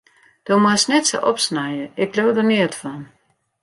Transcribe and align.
Do 0.47 0.55
moatst 0.63 0.87
net 0.93 1.05
sa 1.09 1.19
opsnije, 1.33 1.85
ik 2.05 2.15
leau 2.17 2.29
der 2.35 2.47
neat 2.49 2.73
fan. 2.81 3.01